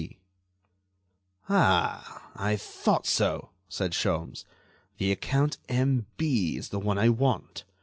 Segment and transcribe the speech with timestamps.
[0.01, 0.17] B."
[1.47, 2.31] "Ah!
[2.35, 4.45] I thought so!" said Sholmes;
[4.97, 6.57] "the account M.B.
[6.57, 7.65] is the one I want.